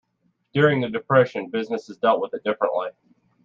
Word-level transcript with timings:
During 0.55 0.81
the 0.81 0.89
depression, 0.89 1.51
businesses 1.51 1.97
dealt 1.99 2.21
with 2.21 2.33
it 2.33 2.43
differently. 2.43 2.89